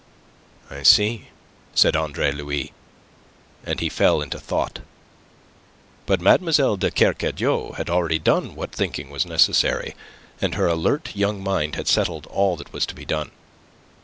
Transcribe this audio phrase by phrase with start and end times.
[0.71, 1.27] "I see,"
[1.75, 2.73] said Andre Louis,
[3.63, 4.79] and he fell into thought.
[6.07, 6.75] But Mlle.
[6.77, 9.93] de Kercadiou had already done what thinking was necessary,
[10.41, 13.29] and her alert young mind had settled all that was to be done.